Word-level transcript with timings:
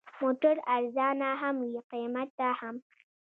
موټر 0.21 0.55
ارزانه 0.75 1.29
هم 1.41 1.55
وي، 1.65 1.75
قیمتي 1.91 2.49
هم. 2.59 2.75